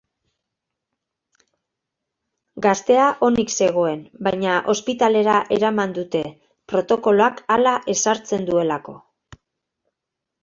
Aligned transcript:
Gaztea 2.65 3.03
onik 3.27 3.53
zegoen, 3.65 4.01
baina 4.27 4.55
ospitalera 4.73 5.35
eraman 5.59 5.93
dute, 5.99 6.23
protokoloak 6.73 7.43
hala 7.57 7.75
ezartzen 7.95 8.49
duelako. 8.49 8.97